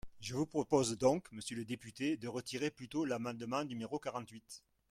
Je 0.19 0.33
vous 0.33 0.47
propose 0.47 0.97
donc, 0.97 1.31
monsieur 1.31 1.55
le 1.55 1.63
député, 1.63 2.17
de 2.17 2.27
retirer 2.27 2.71
plutôt 2.71 3.05
l’amendement 3.05 3.63
numéro 3.63 3.99
quarante-huit. 3.99 4.63